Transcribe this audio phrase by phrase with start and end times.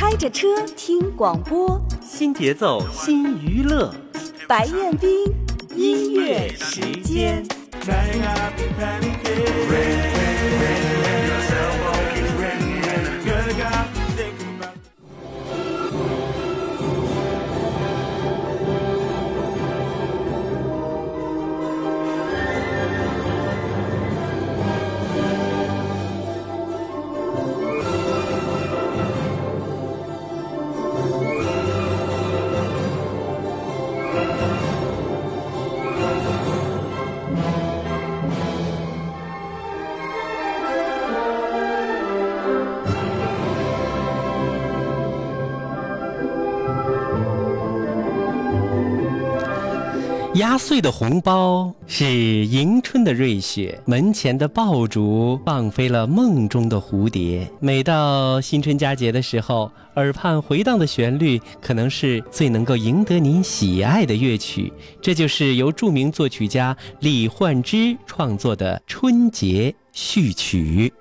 [0.00, 0.48] 开着车
[0.78, 3.94] 听广播，新节奏新娱乐，
[4.48, 5.10] 白彦斌
[5.76, 7.44] 音乐时间。
[50.50, 57.48] 压岁的红包是迎春的瑞雪，门前的爆竹放飞了梦中的蝴蝶。
[57.60, 64.72] 每到新春佳节的时候，耳畔回荡的旋律，可能是最能够赢得您喜爱的乐曲。
[65.00, 70.92] 这就是由著名作曲家李焕之创作的春节序曲。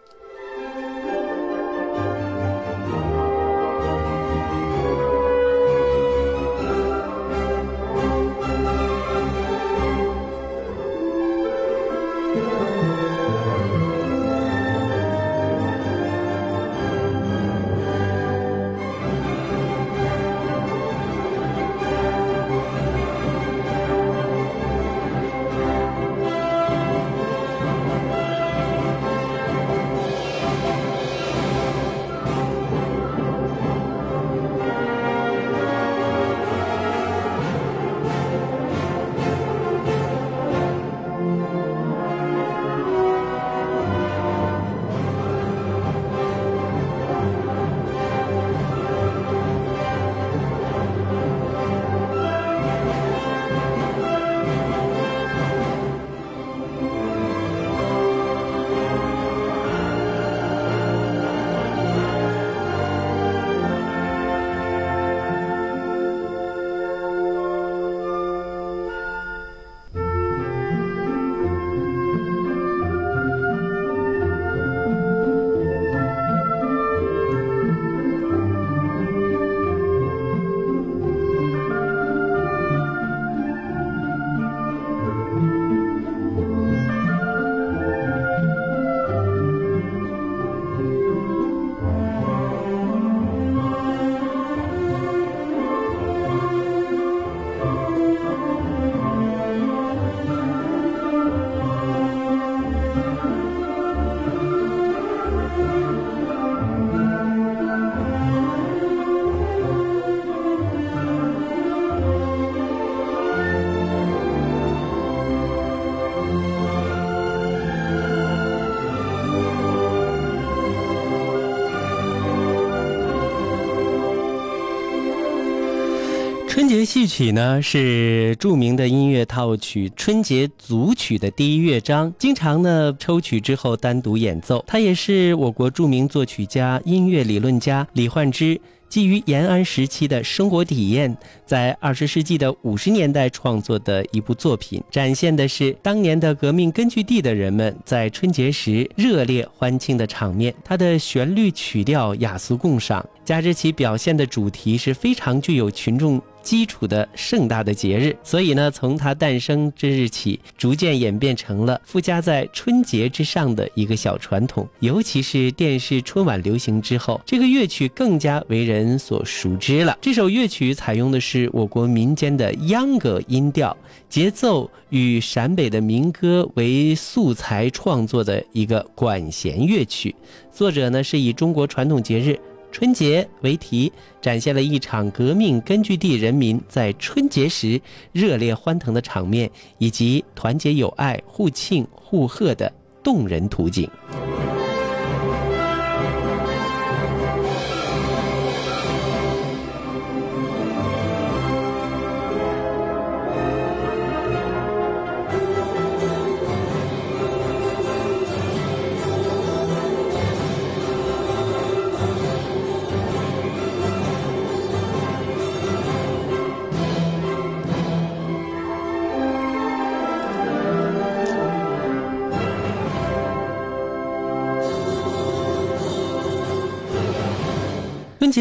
[126.60, 134.62] 春节戏曲呢是著名的音乐套曲，春节组曲的第一乐章，经常呢抽曲之后单独演奏。
[134.68, 138.60] 它也是我国著名作曲家、音乐理论家李焕之
[138.90, 150.54] 基于延安时期的生活体验，在二十世纪的五十年代创作的一部作品，展现的是当年的革命根据地的人们在春节时热烈欢庆的场面。
[150.66, 156.22] 它的旋律曲调雅俗共赏，加之其表现的主题是非常具有群众。
[156.42, 164.68] 基础的盛大的节日，所以呢，从它诞生之日起，逐渐演变成了附加在春节之上的一个小传统。
[164.80, 169.98] 尤其是电视春晚流行之后，这个乐曲更加为人所熟知了。
[170.02, 173.76] 这首乐曲采用的是我国民间的秧歌音调，
[174.08, 180.16] 节奏与陕北的民歌为素材创作的一个管弦乐曲。
[180.52, 182.40] 作者呢，是以中国传统节日。
[182.72, 183.92] 春节为题，
[184.22, 187.82] 展现了一场革命根据地人民在春节时
[188.12, 189.50] 热烈欢腾的场面，
[189.80, 192.72] 以及团结友爱、互庆互贺的
[193.04, 193.90] 动人图景。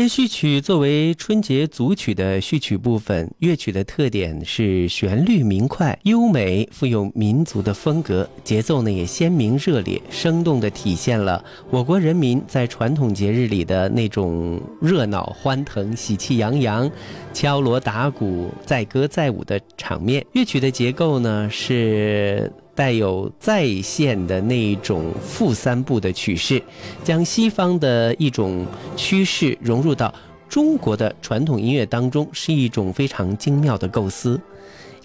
[0.08, 16.90] 序曲作为春节组曲的序曲部分，乐曲的特点是旋律明快、优美，富有民族的风格，节奏呢也鲜明热烈，生动地体现了我国人民在传统节日里的那种热闹欢腾、喜气洋洋、
[17.34, 20.24] 敲锣打鼓、载歌载舞的场面。
[20.32, 22.50] 乐曲的结构呢是。
[22.78, 26.62] 带有再现的那种负三部的曲式，
[27.02, 28.64] 将西方的一种
[28.94, 30.14] 趋势融入到
[30.48, 34.40] 中国的传统音乐当中，是一种非常精妙的构思。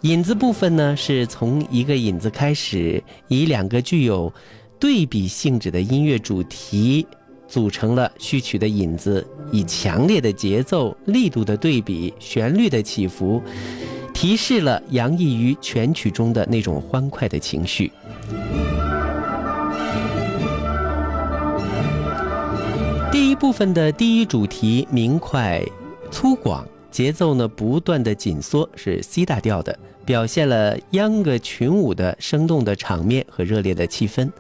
[0.02, 4.32] 引子部分呢，是从一个引子开始，以两个具有
[4.78, 7.08] 对比性质的音乐主题
[7.48, 13.42] 组成了序曲的引子，以强烈的节奏、力度的对比、旋律的起伏。
[14.14, 17.92] 提示了洋溢于全曲中的那种欢快的情绪。
[23.12, 25.62] 第一部分的第一主题明快
[26.10, 34.32] 粗犷，节奏呢不断的紧缩，是 C 大调的，表现了秧歌群舞的生动的场面和热烈的气氛。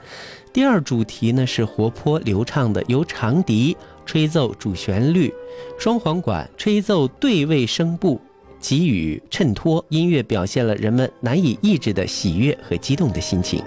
[0.51, 3.75] 第二主题呢是活泼流畅的，由长笛
[4.05, 5.33] 吹奏主旋律，
[5.77, 8.21] 双簧管吹奏对位声部。
[8.63, 13.61] 给予衬托，音乐表现了人们难以抑制的喜悦和激动的心情。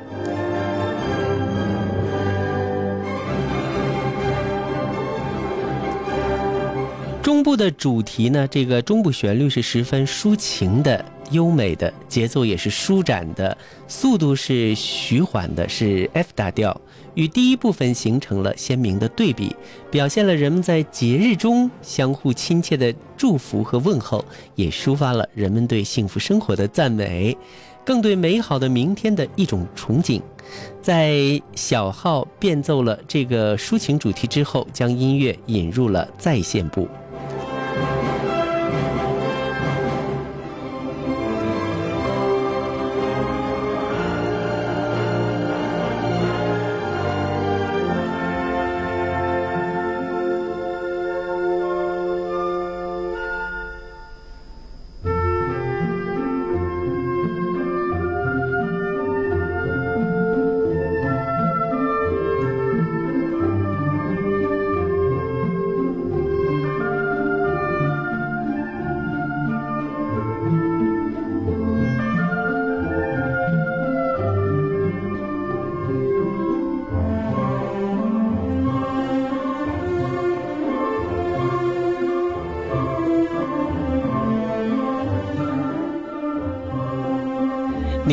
[7.22, 8.48] 中部的主题呢？
[8.48, 13.56] 这个中部旋律是十分抒情的、优美的，节奏也是舒展的，
[13.86, 16.80] 速度是徐缓的，是 F 大调。
[17.16, 19.54] 与第一部分形成了鲜明的对比，
[19.90, 24.24] 表现了人们在节日中相互亲切的祝福和问候，
[24.54, 27.36] 也抒发了人们对幸福生活的赞美，
[27.84, 30.20] 更对美好的明天的一种憧憬。
[30.80, 36.86] 在小号变奏了这个抒情主题之后，将音乐引入了再现部。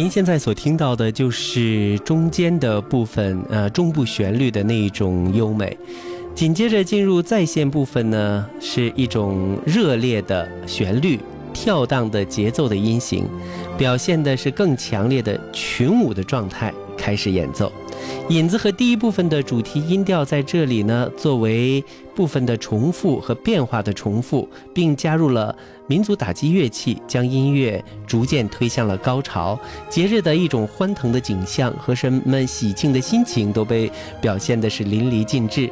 [0.03, 5.77] 您现在所听到的就是中间的部分，呃，中部旋律的那一种优美。
[6.35, 11.17] 紧接着进入在线部分呢，是一种热烈的旋律、
[11.53, 13.25] 跳荡的节奏的音型，
[13.77, 17.71] 表现的是更强烈的群舞的状态，开始演奏。
[18.29, 21.83] 引子和第一部分的主题音调在这里呢，作为
[22.15, 25.53] 部分的重复和变化的重复，并加入了
[25.87, 29.59] 民族打击乐器，将音乐逐渐推向了高潮。
[29.89, 33.91] 节日的一种欢腾的景象和人们喜庆的心情都被
[34.21, 35.69] 表现的是淋漓尽致。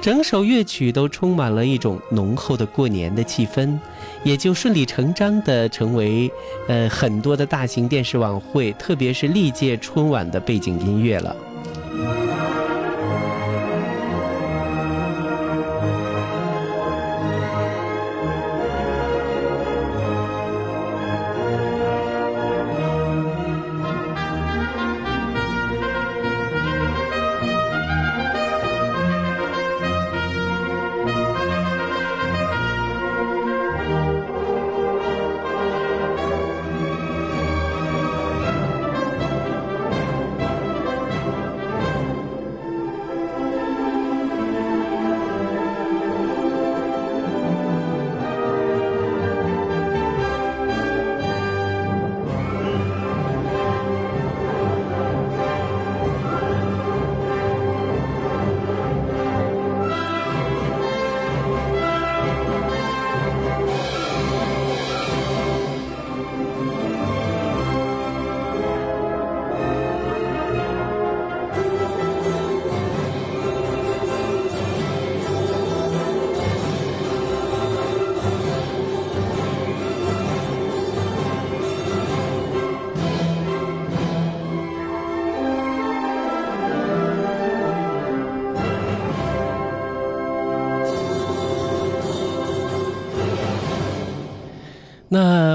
[0.00, 3.78] 整首乐曲都充满了一种浓厚的过年的气氛，
[4.24, 6.30] 也就顺理成章地成为，
[6.68, 11.36] 呃，很多的大型电视晚会，特别是历届春晚的背景音乐了。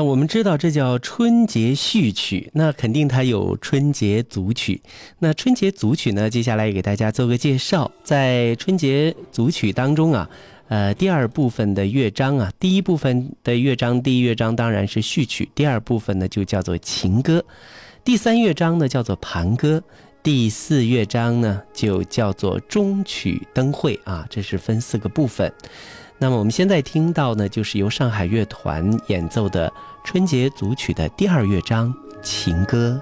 [0.08, 4.82] 我们知道这叫春节序曲，那肯定它有春节组曲。
[5.20, 7.92] 那春节组曲呢，接下来给大家做个介绍。
[8.06, 10.30] 在春节组曲当中啊，
[10.70, 17.44] 呃，第二部分的乐章啊，第一部分的乐章，第一乐章当然是序曲，第二部分呢就叫做情歌，
[18.06, 19.84] 第三乐章呢叫做盘歌，
[20.24, 23.46] 第四乐章呢就叫做中曲。
[23.54, 25.52] 灯会啊，这是分四个部分。
[26.20, 29.72] 那么我们现在听到呢，就是由上海乐团演奏的
[30.04, 31.94] 春节组曲的第二乐章
[32.24, 33.00] 情歌。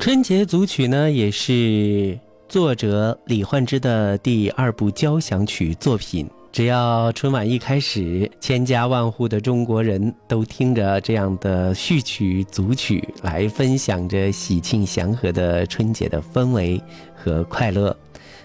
[0.00, 6.26] 春节组曲呢，也是作者李焕之的第二部交响曲作品。
[6.50, 16.80] 只要春晚一开始，千家万户的中国人都听着这样的序曲组曲，来分享着喜庆祥和的春节的氛围
[17.14, 17.94] 和快乐。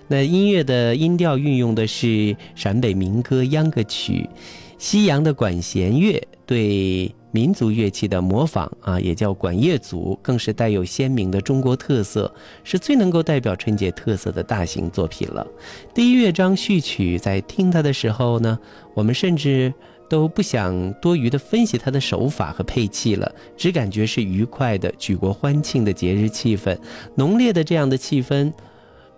[0.10, 4.30] 那音乐的音调运用的是陕北民歌秧歌曲，
[4.78, 7.16] 西洋的管弦乐对。
[7.36, 15.46] 民族乐器的模仿啊，也叫管乐组，更是带有鲜明的中国特色，是最能够代表春节特色的大型作品了。
[15.94, 18.58] 第一乐章序曲，在听它的时候呢，
[18.94, 19.74] 我们甚至
[20.08, 26.78] 都不想多余的分析它的手法和配器了，只感觉是愉快的、举国欢庆的节日气氛，
[27.16, 28.54] 浓烈的这样的气氛，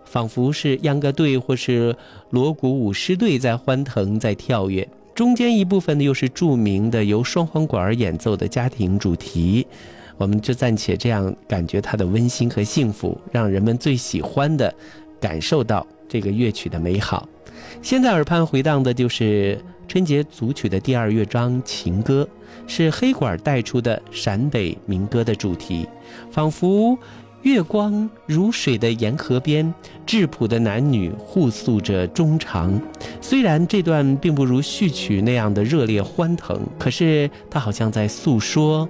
[0.05, 1.95] 仿佛是秧歌队或是
[2.31, 4.89] 锣鼓舞狮队在欢腾，在跳跃。
[5.17, 9.65] 中间一部分呢，又是著名的由双簧管演奏的家庭主题，
[10.15, 14.71] 我们就暂且这样感觉它的温馨和幸福，让人们最喜欢的
[15.19, 17.27] 感受到这个乐曲的美好。
[17.81, 22.29] 现在耳畔回荡的就是春节组曲的第二乐章情歌，
[22.67, 25.87] 是黑管带出的陕北民歌的主题，
[26.29, 26.95] 仿佛。
[27.47, 29.73] 月光如水的沿河边，
[30.05, 32.77] 质朴的男女互诉着衷肠。
[33.21, 38.87] 虽然这段并不如序曲那样的热烈欢腾，可是他好像在诉说，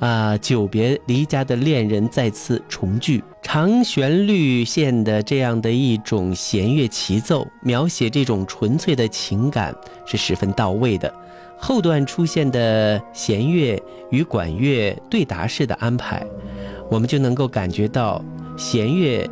[0.00, 3.22] 啊，久别离家的恋人再次重聚。
[3.42, 9.72] 长旋律线的这样的一种弦乐齐奏，描写这种纯粹的情感
[10.04, 11.14] 是十分到位的。
[11.56, 16.26] 后段出现的弦乐与管乐对答式的安排。
[16.90, 18.24] 我们就能够感觉到，
[18.56, 19.28] 弦乐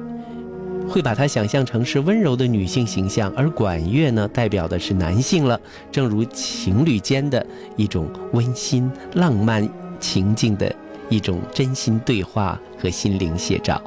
[0.89, 5.61] 会把它想象成是温柔的女性形象，而管乐呢，代表的是男性了。
[5.91, 7.45] 正如情侣间的
[7.77, 9.69] 一种温馨、浪漫
[10.01, 10.75] 情境的
[11.09, 13.81] 一种真心对话和心灵写照。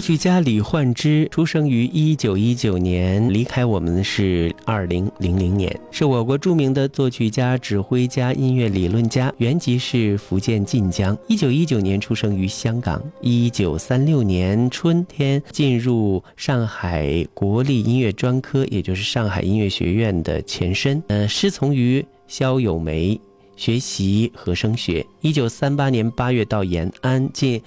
[0.00, 11.14] 作曲家李焕之出生于一九一九年，离开我们是二零零零年，是我国著名的作曲家、指挥家、音乐理论家，原籍是福建晋江。
[11.28, 21.02] 一九一九年出生于香港，一九三六年春天进入上海国立音乐专科，也就是上海音乐学院的前身。
[21.08, 23.20] 呃，师从于萧友梅，
[23.54, 25.04] 学习和声学。
[25.20, 27.60] 一九三八年八月到延安进。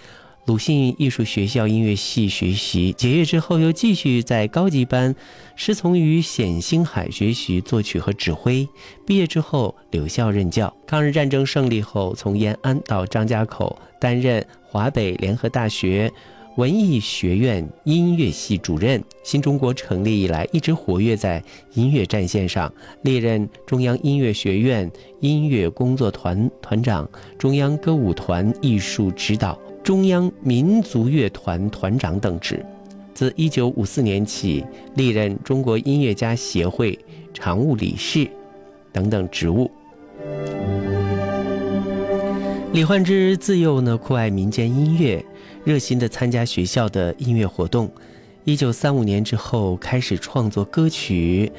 [0.46, 5.16] 鲁迅艺术学校音乐系学习，结业之后又继续在高级班
[5.56, 8.68] 师从于冼星海学习作曲和指挥。
[9.06, 10.76] 毕业之后留校任教。
[10.86, 16.12] 抗日战争胜利后，从延安到张家口担任华北联合大学
[16.58, 19.02] 文艺学院音乐系主任。
[19.24, 21.42] 新中国成立以来，一直活跃在
[21.74, 22.70] 音乐战线上，
[23.04, 27.10] 历任中央音乐学院音乐工作团团长、
[27.40, 29.58] 中央歌舞团艺术指导。
[29.84, 32.66] 中央民族乐团团长等职，
[33.13, 34.63] 自1954年起
[34.96, 36.98] 历任中国音乐家协会
[37.34, 38.25] 常务理事
[38.94, 39.70] 等等职务。
[42.72, 45.24] 李焕之自幼呢酷爱民间音乐，
[45.66, 47.92] 热心的参加学校的音乐活动。
[48.46, 51.52] 1935年之后开始创作歌曲，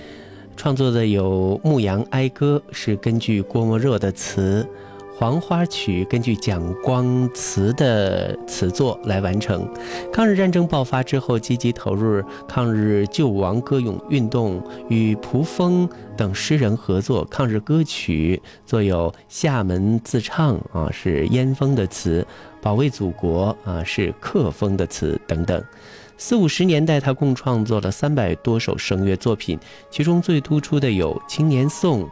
[0.57, 4.67] 创作的有《牧羊哀歌》，是根据郭沫若的词。
[5.17, 9.67] 《黄花曲》根据蒋光慈的词作来完成。
[10.13, 22.27] 抗日战争爆发之后，积极投入抗日救亡歌咏运动，与蒲风等诗人合作抗日歌曲，作有《厦门自唱》啊是燕风的词，
[22.61, 25.63] 《保卫祖国》啊是克风的词等等。
[26.17, 29.57] 四五十年代，他共创作了三百多首声乐作品，
[29.91, 32.03] 其中最突出的有《青年颂》。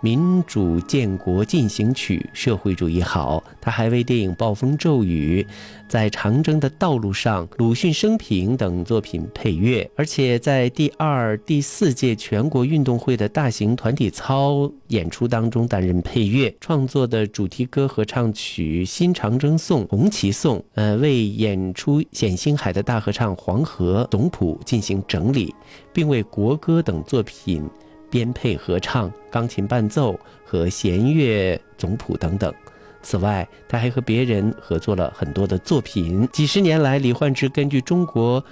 [0.00, 3.42] 民主建国进行曲，社会主义好。
[3.60, 5.44] 他还为电影《暴风骤雨》、
[5.88, 25.52] 在长征的道路上、鲁迅生平等作品配乐，而且在第二、第四届全国运动会的大型团体操演出当中担任配乐，创作的主题歌合唱曲《新长征颂》《红旗颂》，呃，为演出冼星海的大合唱《黄河》总谱进行整理，
[25.92, 27.68] 并为国歌等作品。
[28.10, 32.52] 编配合唱、钢琴伴奏和弦乐总谱等等。
[33.00, 36.28] 此外，他还和别人合作了很多的作品。
[36.32, 38.44] 几十年来，李焕之根据中国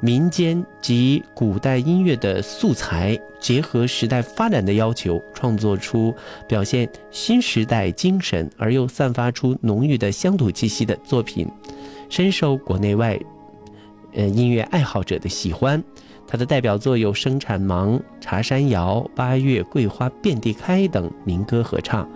[0.00, 6.14] 民间及古代音乐的素材，结合时代发展的要求，创作出
[6.48, 11.46] 表现新时代精神而又散发出浓郁的乡土气息的作品，
[12.08, 13.20] 深受国内外
[14.14, 15.84] 呃音乐爱好者的喜欢。
[16.30, 22.08] 他的代表作有《生产忙》《茶山谣》《八月桂花遍地开》等民歌合唱。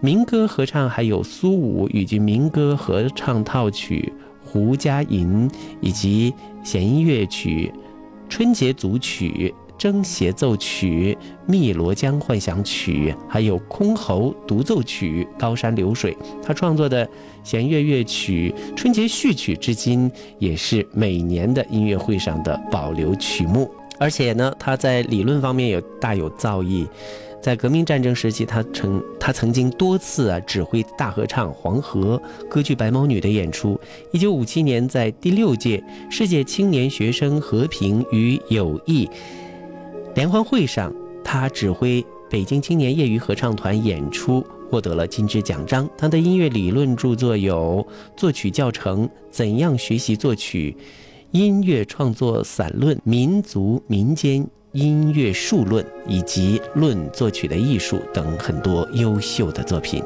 [0.00, 4.12] 民歌合唱还有苏武以及民歌合唱套曲
[4.48, 7.72] 《胡家吟》，以及弦乐曲
[8.30, 9.52] 《春节组曲》。
[9.78, 11.16] 筝协奏曲、
[11.48, 16.12] 汨罗江幻想曲，还有箜篌独奏曲《高山流水》。
[16.42, 17.08] 他创作的
[17.42, 23.70] 弦乐乐曲《春节序曲》至今也是每年的音乐会上的保留曲目。
[23.98, 26.86] 而且呢，他在理论方面也大有造诣。
[27.40, 33.78] 在革命战争时期，他曾他曾经多次啊指挥大合唱《黄河》歌剧《白毛女》的演出。
[34.12, 39.06] 一九五七年，在第六届世界青年学生和平与友谊。
[40.14, 45.90] 联欢会上，他指挥北京青年业余合唱团演出，获得了金质奖章。
[45.98, 47.84] 他的音乐理论著作有
[48.16, 50.76] 《作曲教程》《怎样学习作曲》
[51.32, 60.00] 《音乐创作散论》《民族民间音乐术论》以及《论作曲的艺术》等很多优秀的作品。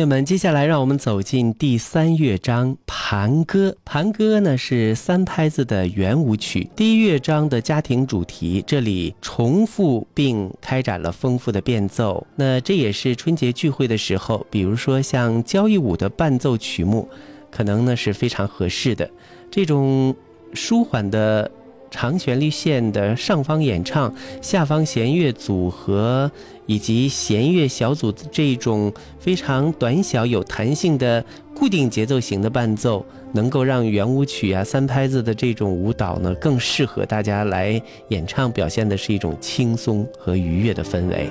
[0.00, 3.68] 朋友们，接下来让我们走进第三乐章《盘歌》。
[3.84, 12.26] 盘歌呢是三拍子的圆舞曲，第一乐章的家庭主题，这里重复并开展了丰富的变奏。
[12.34, 17.06] 那这也是春节聚会的时候，比如说像交谊舞的伴奏曲目，
[17.50, 19.10] 可能呢是非常合适的。
[19.50, 20.16] 这种
[20.54, 21.50] 舒缓的
[21.90, 26.30] 长旋律线的上方演唱、下方弦乐组合
[26.66, 31.24] 以及弦乐小组这种非常短小有弹性的
[31.54, 41.28] 固定节奏型的伴奏，能够让圆舞曲啊、三拍子的这种舞蹈呢，更适合大家来演唱，表现的是一种轻松和愉悦的氛围。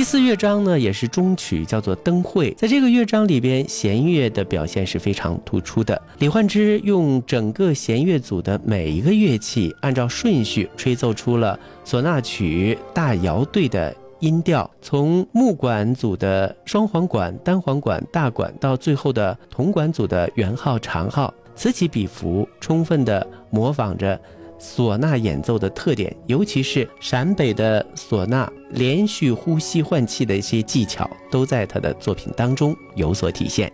[0.00, 2.50] 第四乐章呢，也是中曲，叫做《灯会》。
[2.56, 6.00] 在这个乐章里边，弦乐的表现是非常突出的。
[6.20, 24.18] 李焕之用整个弦乐组的每一个乐器，按照顺序吹奏出了唢呐曲大摇队的音调，从木管组的双簧管、单簧管、大管，到最后的铜管组的圆号、长号，此起彼伏，充分的模仿着。
[24.60, 33.72] 唢呐演奏的特点，尤其是陕北的唢呐连续呼吸换气的一些技巧，都在他的作品当中有所体现。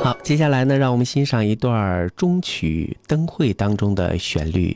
[0.00, 4.74] 好，接下来呢，让我们欣赏一段中曲《灯会》当中的旋律。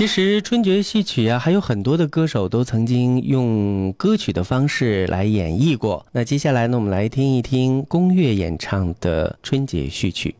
[0.00, 6.06] 其实春节戏曲啊，还有很多的歌手都曾经用歌曲的方式来演绎过。
[6.10, 10.34] 那接下来呢，我们来听一听龚玥演唱的春节序曲。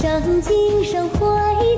[0.00, 1.28] 生景盛会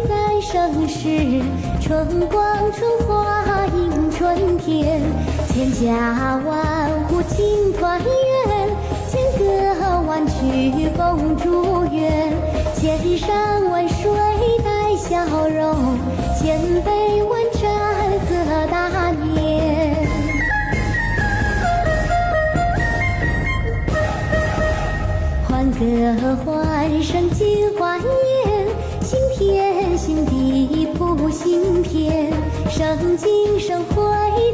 [0.08, 1.42] 在盛世，
[1.80, 5.02] 春光春花迎春天，
[5.48, 8.06] 千家万户庆团圆，
[9.08, 12.32] 千歌万曲共祝愿，
[12.76, 14.08] 千山万水
[14.62, 15.98] 带笑容，
[16.38, 17.21] 千杯
[26.20, 28.66] 歌欢声尽欢颜，
[29.02, 32.32] 新天新地谱新篇，
[32.70, 34.04] 盛景盛会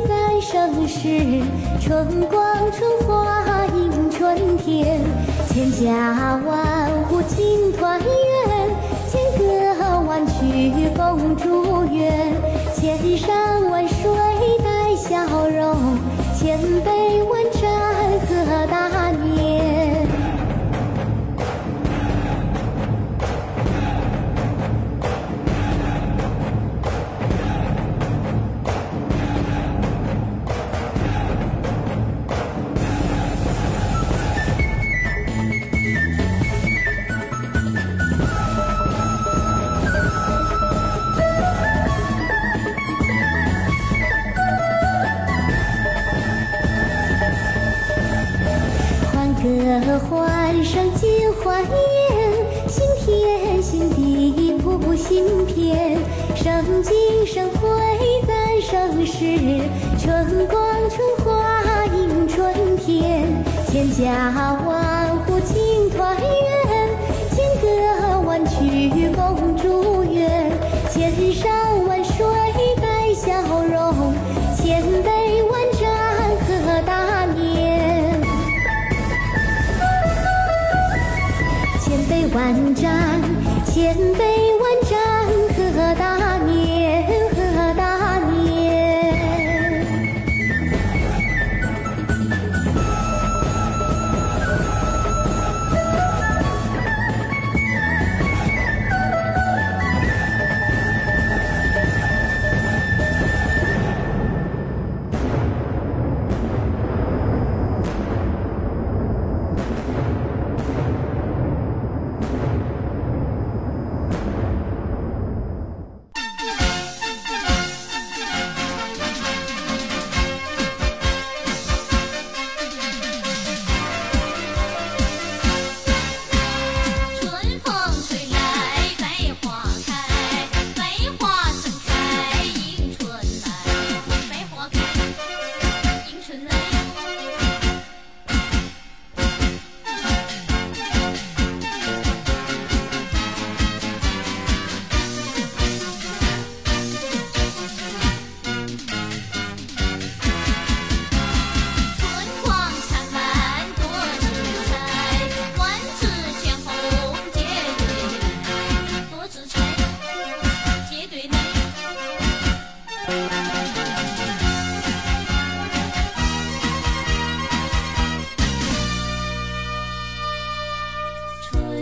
[0.09, 1.43] 在盛世，
[1.81, 2.41] 春光
[2.73, 5.03] 春花迎春天，
[5.51, 8.09] 千家万户庆团圆，
[9.11, 12.11] 千歌万曲共祝愿，
[12.75, 14.11] 千山万水
[14.65, 15.77] 带笑容，
[16.39, 16.98] 千杯
[51.39, 55.97] 金欢颜，心田心地谱新篇，
[56.35, 57.71] 生今生辉
[58.27, 59.23] 赞盛世，
[60.01, 64.33] 春光春花迎春天，千家
[64.67, 66.27] 万户庆团圆，
[67.31, 70.51] 千歌万曲共祝愿，
[70.91, 71.58] 千山。
[82.39, 83.21] 万盏，
[83.67, 84.48] 千杯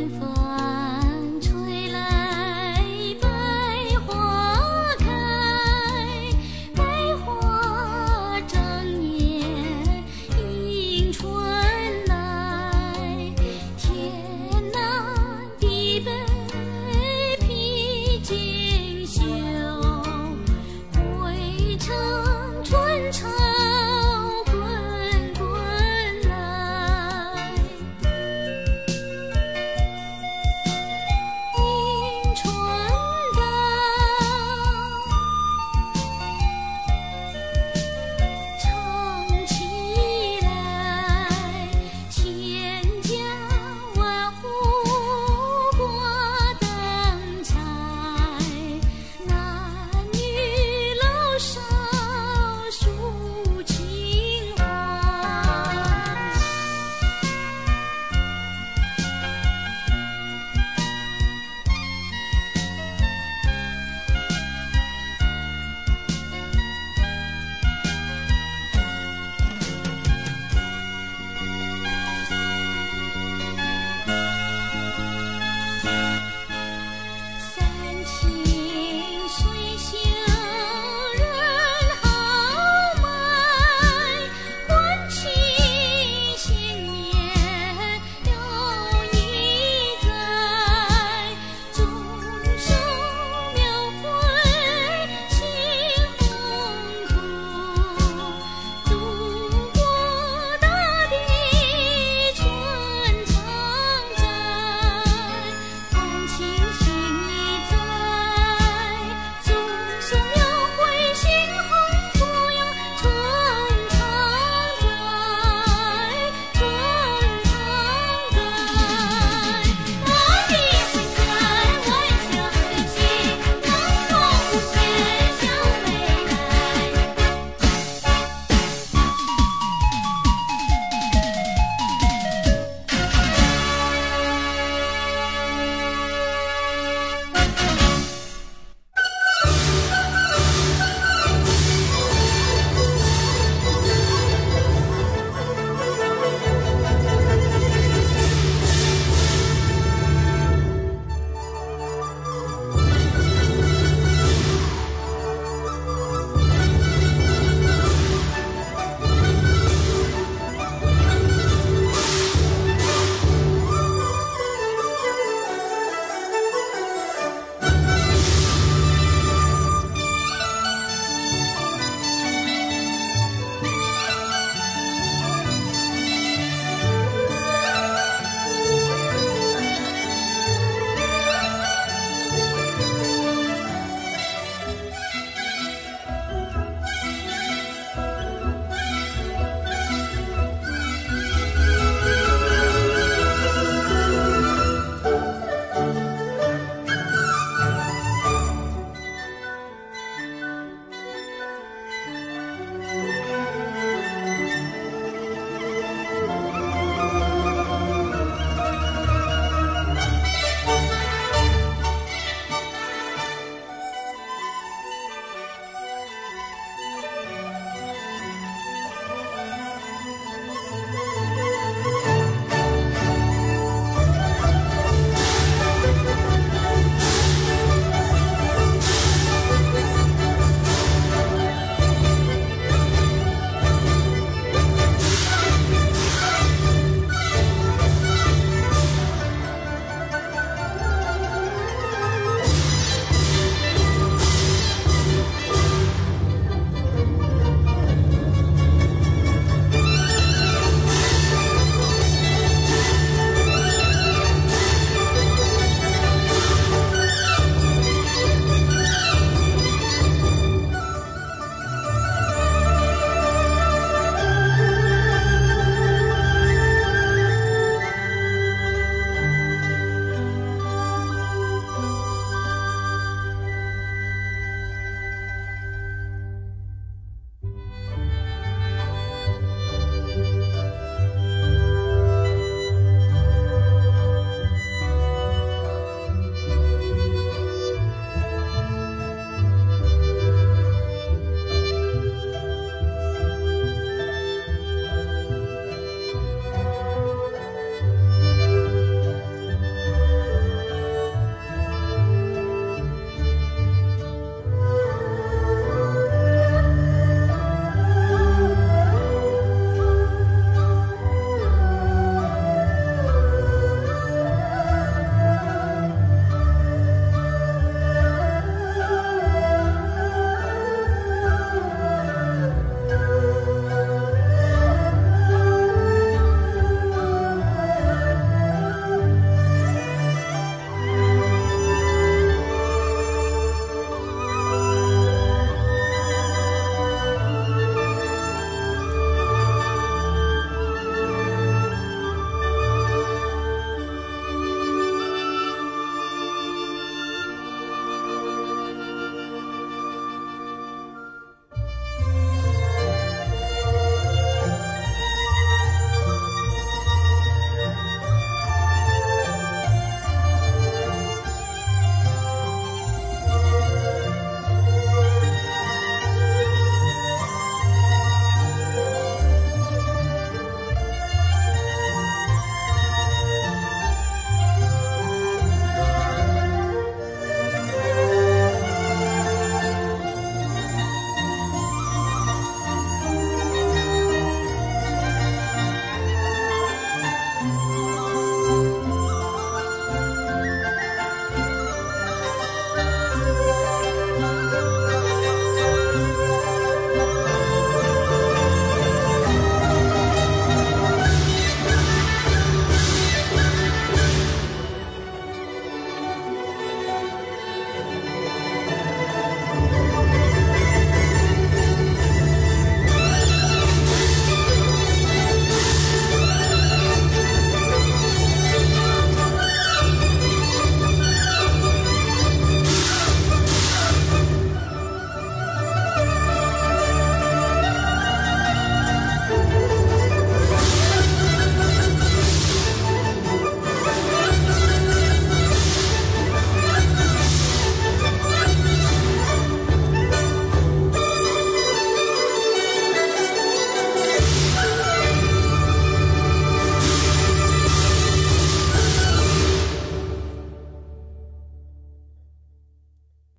[0.09, 0.46] beautiful